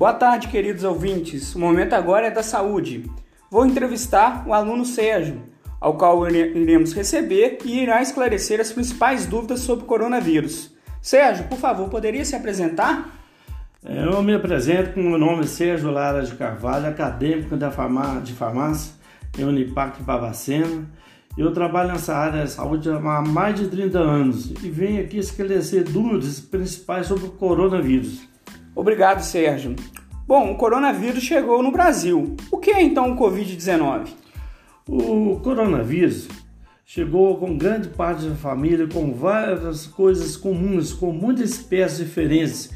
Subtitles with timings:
[0.00, 1.54] Boa tarde, queridos ouvintes.
[1.54, 3.04] O momento agora é da saúde.
[3.50, 5.42] Vou entrevistar o aluno Sérgio,
[5.78, 10.74] ao qual iremos receber e irá esclarecer as principais dúvidas sobre o coronavírus.
[11.02, 13.14] Sérgio, por favor, poderia se apresentar?
[13.84, 18.32] É, eu me apresento com o nome Sérgio Lara de Carvalho, acadêmico da farmácia, de
[18.32, 18.94] farmácia
[19.38, 20.88] em Unipac Barbacena.
[21.36, 25.84] Eu trabalho nessa área de saúde há mais de 30 anos e venho aqui esclarecer
[25.84, 28.29] dúvidas principais sobre o coronavírus.
[28.74, 29.74] Obrigado, Sérgio.
[30.26, 32.36] Bom, o coronavírus chegou no Brasil.
[32.50, 34.08] O que é então o Covid-19?
[34.86, 36.28] O coronavírus
[36.84, 42.70] chegou com grande parte da família, com várias coisas comuns, com muitas espécies diferentes,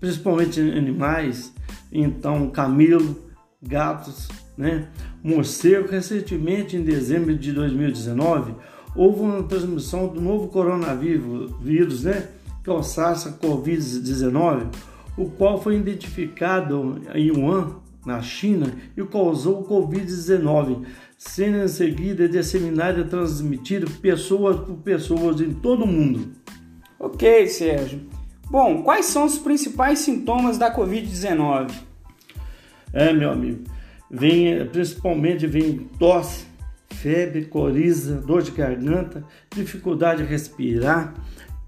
[0.00, 1.52] principalmente animais,
[1.92, 3.16] então camelo,
[3.62, 4.88] gatos, né?
[5.22, 5.88] morcego.
[5.88, 8.54] Recentemente, em dezembro de 2019,
[8.94, 12.28] houve uma transmissão do novo coronavírus, né?
[12.62, 14.66] que é o SARS-CoV-19,
[15.16, 20.84] o qual foi identificado em Wuhan, na China, e causou o Covid-19,
[21.18, 26.32] sendo em seguida disseminado e transmitido pessoas por pessoas em todo o mundo.
[26.98, 28.00] Ok, Sérgio.
[28.48, 31.72] Bom, quais são os principais sintomas da Covid-19?
[32.92, 33.64] É, meu amigo,
[34.10, 36.46] vem principalmente vem tosse,
[36.88, 41.14] febre, coriza, dor de garganta, dificuldade de respirar,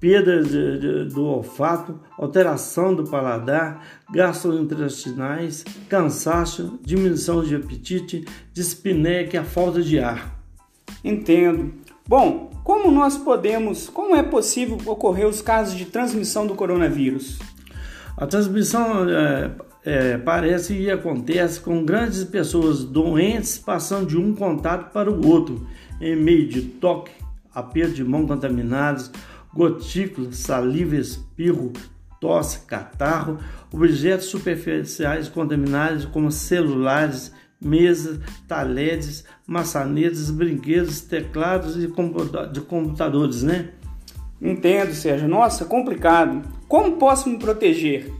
[0.01, 9.37] perda de, de, do olfato, alteração do paladar, gastrointestinais, cansaço, diminuição de apetite, dispneia, que
[9.37, 10.39] é a falta de ar.
[11.05, 11.73] Entendo.
[12.07, 17.39] Bom, como nós podemos, como é possível ocorrer os casos de transmissão do coronavírus?
[18.17, 19.51] A transmissão é,
[19.85, 25.67] é, parece e acontece com grandes pessoas doentes passando de um contato para o outro,
[26.01, 27.13] em meio de toque,
[27.55, 29.11] aperto de mão contaminados,
[29.53, 31.73] gotícula, saliva, espirro,
[32.21, 33.39] tosse, catarro,
[33.73, 41.89] objetos superficiais contaminados como celulares, mesas, talheres, maçanetas, brinquedos, teclados e
[42.53, 43.71] de computadores, né?
[44.41, 45.29] Entendo, Sérgio.
[45.29, 46.43] Nossa, complicado.
[46.69, 48.13] Como posso me proteger?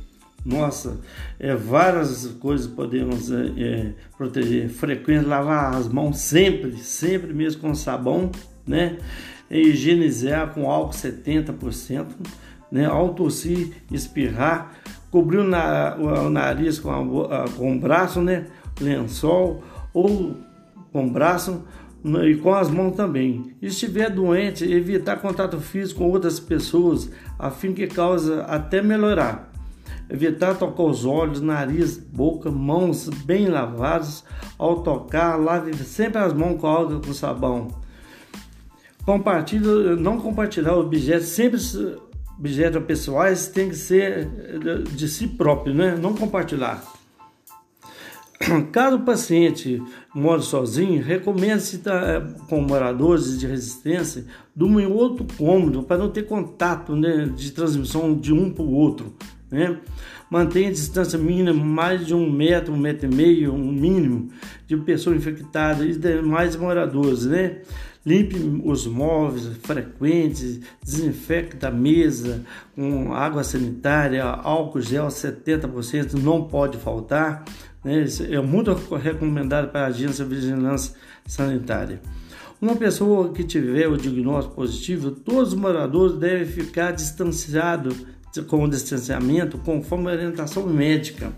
[0.45, 0.99] Nossa,
[1.39, 4.69] é, várias coisas podemos é, é, proteger.
[4.69, 8.31] Frequente lavar as mãos sempre, sempre mesmo com sabão,
[8.67, 8.99] né?
[9.51, 12.07] Higienizar com álcool 70%,
[12.71, 12.87] né?
[12.87, 14.75] ao tossir, espirrar,
[15.11, 16.91] cobrir na, o nariz com,
[17.25, 18.47] a, com braço, né?
[18.81, 20.37] lençol, ou
[20.93, 21.65] com braço
[22.05, 22.29] né?
[22.29, 23.55] e com as mãos também.
[23.61, 29.49] E estiver doente, evitar contato físico com outras pessoas, a fim que causa até melhorar.
[30.11, 34.25] Evitar tocar os olhos, nariz, boca, mãos bem lavadas.
[34.59, 37.69] Ao tocar, lave sempre as mãos com água com sabão
[39.09, 41.59] compartilha, não compartilhar objetos, sempre
[42.39, 44.29] objetos pessoais tem que ser
[44.95, 45.97] de si próprio, né?
[45.99, 46.85] Não compartilhar.
[48.71, 49.83] Caso o paciente
[50.15, 52.21] mora sozinho, recomenda-se estar é,
[52.51, 58.15] com moradores de resistência dormir em outro cômodo para não ter contato né, de transmissão
[58.15, 59.15] de um para o outro.
[59.51, 59.79] Né?
[60.31, 64.29] Mantenha a distância mínima mais de um metro, um metro e meio, um mínimo
[64.67, 67.25] de pessoa infectada e demais moradores.
[67.25, 67.63] Né?
[68.09, 72.43] Limpe os móveis frequentes, desinfecte a mesa
[72.75, 77.45] com água sanitária, álcool gel 70% não pode faltar.
[77.85, 78.07] Né?
[78.31, 80.95] É muito recomendado para a agência de vigilância
[81.27, 82.01] sanitária.
[82.63, 87.95] Uma pessoa que tiver o diagnóstico positivo, todos os moradores devem ficar distanciados
[88.47, 91.31] com o distanciamento conforme a orientação médica.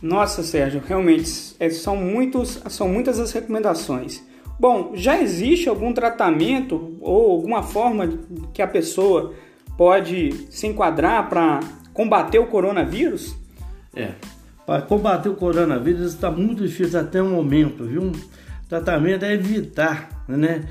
[0.00, 4.22] Nossa, Sérgio, realmente é, são, muitos, são muitas as recomendações.
[4.58, 8.08] Bom, já existe algum tratamento ou alguma forma
[8.52, 9.34] que a pessoa
[9.76, 11.60] pode se enquadrar para
[11.92, 13.36] combater o coronavírus?
[13.94, 14.12] É,
[14.66, 18.02] para combater o coronavírus está muito difícil até o momento, viu?
[18.02, 20.64] O tratamento é evitar, né?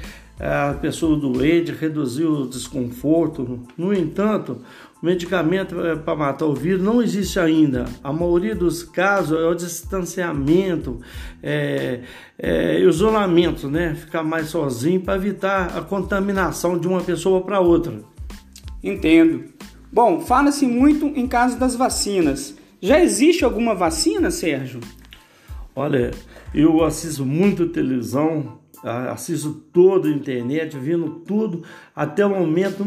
[0.46, 3.62] A pessoa doente, reduzir o desconforto.
[3.78, 4.58] No entanto,
[5.02, 7.86] o medicamento é, para matar o vírus não existe ainda.
[8.04, 11.00] A maioria dos casos é o distanciamento,
[11.42, 12.02] é,
[12.38, 13.96] é isolamento, né?
[13.96, 18.02] Ficar mais sozinho para evitar a contaminação de uma pessoa para outra.
[18.84, 19.46] Entendo.
[19.90, 22.58] Bom, fala-se muito em caso das vacinas.
[22.82, 24.82] Já existe alguma vacina, Sérgio?
[25.74, 26.12] Olha,
[26.54, 31.64] eu assisto muito televisão, assisto toda a internet, vendo tudo.
[31.96, 32.86] Até o momento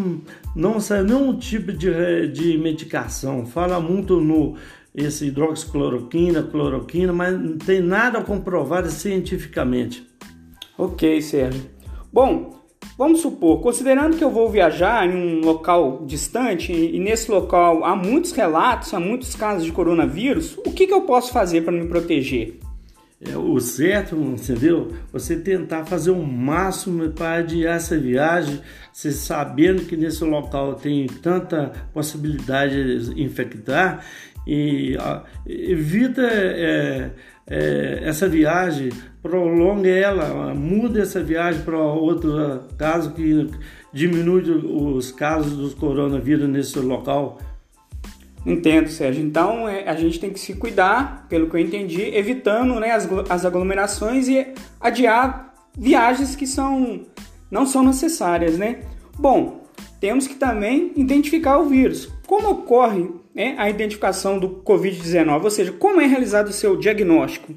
[0.54, 3.46] não saiu nenhum tipo de, de medicação.
[3.46, 4.56] Fala muito no
[4.94, 10.06] esse hidroxicloroquina, cloroquina, mas não tem nada comprovado cientificamente.
[10.78, 11.64] Ok, Sérgio.
[12.12, 12.56] Bom,
[12.98, 17.94] Vamos supor, considerando que eu vou viajar em um local distante e nesse local há
[17.94, 21.86] muitos relatos, há muitos casos de coronavírus, o que, que eu posso fazer para me
[21.88, 22.58] proteger?
[23.18, 24.92] É, o certo, entendeu?
[25.10, 28.60] Você tentar fazer o máximo para adiar essa viagem,
[28.92, 34.04] você sabendo que nesse local tem tanta possibilidade de infectar
[34.46, 34.96] e
[35.46, 37.10] evita é,
[37.46, 38.90] é, essa viagem,
[39.22, 43.48] prolongue ela, muda essa viagem para outro caso que
[43.94, 47.40] diminui os casos dos coronavírus nesse local.
[48.46, 49.24] Entendo, Sérgio.
[49.24, 53.08] Então é, a gente tem que se cuidar, pelo que eu entendi, evitando né, as,
[53.28, 54.46] as aglomerações e
[54.80, 57.00] adiar viagens que são
[57.50, 58.80] não são necessárias, né?
[59.18, 59.66] Bom,
[60.00, 62.08] temos que também identificar o vírus.
[62.26, 65.44] Como ocorre né, a identificação do Covid-19?
[65.44, 67.54] Ou seja, como é realizado o seu diagnóstico?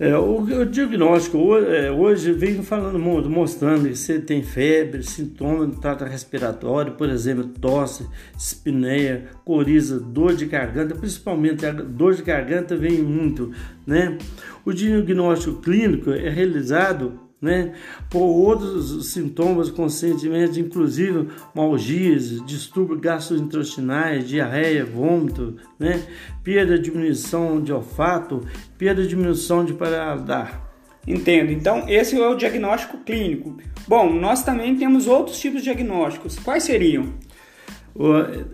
[0.00, 5.68] É, o, o, diagnóstico é, hoje vem falando muito, mostrando que você tem febre, sintomas
[5.68, 12.22] do trato respiratório, por exemplo, tosse, espineia, coriza, dor de garganta, principalmente a dor de
[12.22, 13.52] garganta vem muito,
[13.86, 14.16] né?
[14.64, 17.72] O diagnóstico clínico é realizado né?
[18.08, 26.02] Por outros sintomas conscientemente, inclusive malgias, distúrbios gastrointestinais, diarreia, vômito, né?
[26.44, 28.42] Perda, diminuição de olfato,
[28.76, 30.68] perda, diminuição de paladar.
[31.06, 31.50] Entendo.
[31.50, 33.56] Então, esse é o diagnóstico clínico.
[33.88, 36.38] Bom, nós também temos outros tipos de diagnósticos.
[36.38, 37.14] Quais seriam?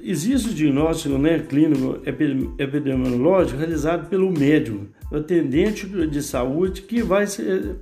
[0.02, 2.00] Existe o diagnóstico né, clínico
[2.58, 7.26] epidemiológico realizado pelo médico, atendente de saúde, que vai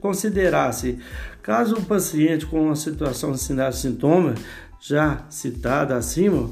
[0.00, 0.98] considerar-se,
[1.42, 4.38] caso o paciente com uma situação de sintomas
[4.80, 6.50] já citada acima,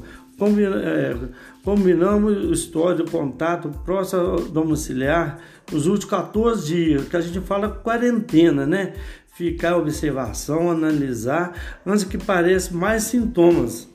[0.83, 1.15] é,
[1.63, 5.39] combinamos o histórico de contato próximo domiciliar
[5.71, 8.93] nos últimos 14 dias, que a gente fala quarentena, né?
[9.35, 11.53] Ficar observação, analisar,
[11.85, 13.87] antes que pareça mais sintomas.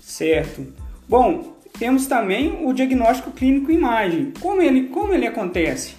[0.00, 0.66] Certo.
[1.08, 4.32] Bom, temos também o diagnóstico clínico imagem.
[4.40, 5.96] Como ele, como ele acontece?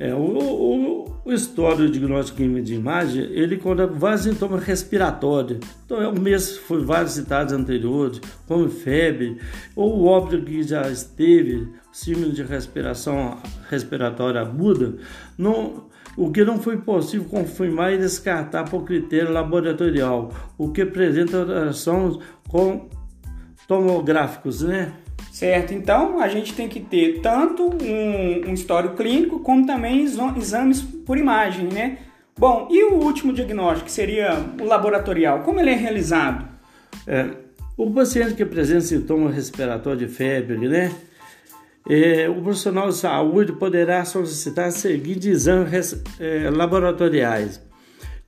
[0.00, 5.60] É, o, o, histórico diagnóstico clínico de imagem, ele conta vários sintomas respiratórios.
[5.84, 9.36] Então, é o mês foi vários citados anteriores, como febre,
[9.76, 13.36] ou o óbito que já esteve, símbolo de respiração
[13.68, 14.96] respiratória aguda,
[15.36, 15.84] não,
[16.16, 22.16] o que não foi possível confirmar e descartar por critério laboratorial, o que apresenta alterações
[22.48, 22.88] com
[23.68, 24.94] tomográficos, né?
[25.32, 30.82] Certo, então a gente tem que ter tanto um, um histórico clínico como também exames
[30.82, 31.98] por imagem, né?
[32.38, 36.48] Bom, e o último diagnóstico, que seria o laboratorial, como ele é realizado?
[37.06, 37.30] É,
[37.76, 40.92] o paciente que apresenta sintomas respiratórios de febre, né?
[41.88, 47.60] É, o profissional de saúde poderá solicitar seguintes exames é, laboratoriais.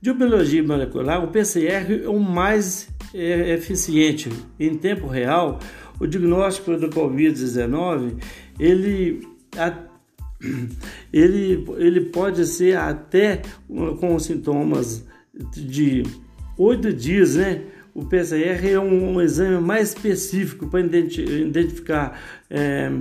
[0.01, 4.29] De biologia molecular, o PCR é o mais é eficiente
[4.59, 5.59] em tempo real,
[5.99, 8.15] o diagnóstico do Covid-19
[8.59, 9.27] ele,
[11.11, 13.41] ele, ele pode ser até
[13.99, 15.05] com sintomas
[15.55, 16.03] de
[16.57, 17.61] oito dias, né?
[17.95, 22.19] O PCR é um, um exame mais específico para identificar
[22.49, 22.91] é,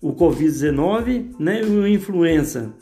[0.00, 2.72] o Covid-19 né, e a influenza.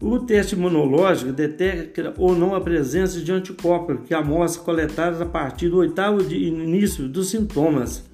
[0.00, 5.26] O teste imunológico detecta ou não a presença de anticorpos, que é amostra coletada a
[5.26, 8.10] partir do oitavo de início dos sintomas.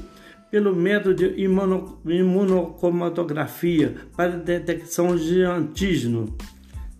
[0.52, 6.36] pelo método de imuno, imunocromatografia para detecção de antígeno.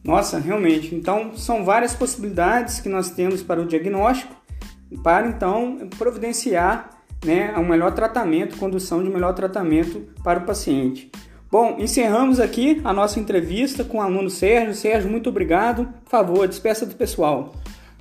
[0.04, 0.96] Nossa, realmente.
[0.96, 4.34] Então, são várias possibilidades que nós temos para o diagnóstico,
[5.04, 6.90] para então providenciar
[7.24, 11.12] né, um melhor tratamento, condução de melhor tratamento para o paciente.
[11.52, 14.74] Bom, encerramos aqui a nossa entrevista com o aluno Sérgio.
[14.74, 15.86] Sérgio, muito obrigado.
[16.06, 17.54] Por favor, despeça do pessoal.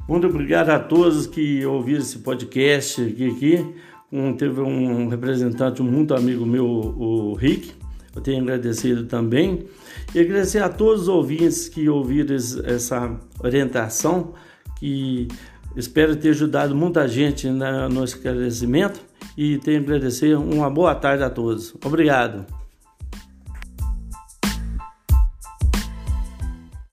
[0.09, 3.75] Muito obrigado a todos que ouviram esse podcast aqui.
[4.13, 7.73] Um, teve um representante muito amigo meu, o Rick.
[8.15, 9.67] Eu tenho agradecido também.
[10.15, 14.35] E agradecer a todos os ouvintes que ouviram essa orientação,
[14.77, 15.29] que
[15.77, 19.01] espero ter ajudado muita gente no esclarecimento.
[19.37, 20.37] E tenho agradecer.
[20.37, 21.75] Uma boa tarde a todos.
[21.85, 22.60] Obrigado.